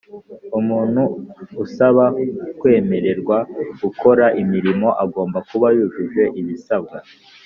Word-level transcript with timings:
Umuntu 0.59 1.01
usaba 1.63 2.05
kwemererwa 2.59 3.37
gukora 3.81 4.25
imirimo 4.41 4.87
agomba 5.03 5.37
kuba 5.49 5.67
yujuje 5.75 6.23
ibisabwa 6.41 6.97